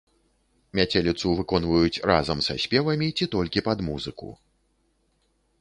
Мяцеліцу 0.79 1.27
выконваюць 1.41 2.01
разам 2.13 2.41
са 2.47 2.57
спевамі 2.63 3.13
ці 3.19 3.25
толькі 3.37 3.65
пад 3.69 3.77
музыку. 3.91 4.27